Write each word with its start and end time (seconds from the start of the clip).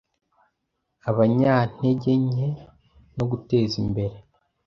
abanyantegenke 1.09 2.47
no 3.15 3.23
guteza 3.31 3.75
imbere 3.83 4.15